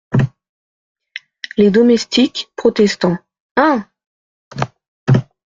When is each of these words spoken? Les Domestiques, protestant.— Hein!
Les 1.57 1.69
Domestiques, 1.69 2.49
protestant.— 2.55 3.19
Hein! 3.55 3.85